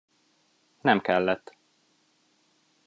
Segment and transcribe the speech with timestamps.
[0.81, 1.55] Nem kellett.